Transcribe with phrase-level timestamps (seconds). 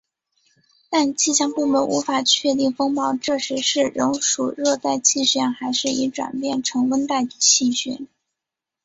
[0.89, 8.07] 但气象部门无法确定风暴这时是仍属热带气旋还是已转变成温带气旋。